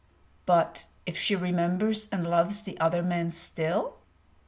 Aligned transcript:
"But 0.47 0.87
if 1.05 1.15
she 1.15 1.35
remembers 1.35 2.09
and 2.11 2.27
loves 2.27 2.63
the 2.63 2.75
other 2.79 3.03
man 3.03 3.29
still?" 3.29 3.97